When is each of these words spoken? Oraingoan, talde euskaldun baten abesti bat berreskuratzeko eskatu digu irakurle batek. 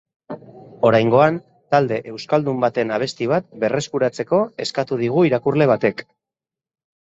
Oraingoan, 0.89 1.37
talde 1.75 1.99
euskaldun 2.13 2.63
baten 2.65 2.95
abesti 2.97 3.29
bat 3.33 3.53
berreskuratzeko 3.65 4.41
eskatu 4.67 5.01
digu 5.05 5.29
irakurle 5.31 5.71
batek. 5.77 6.05